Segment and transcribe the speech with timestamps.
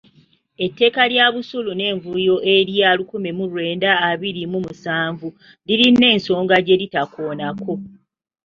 [0.65, 5.27] Etteeka lya busuulu n’envujjo erya lukumi mu lwenda abiri mu musanvu
[5.67, 7.73] lirina ensonga gye litaakoonako.